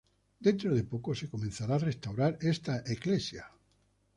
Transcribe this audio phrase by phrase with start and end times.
[0.47, 3.43] Dentro de poco se comenzará a restaurar esta iglesia.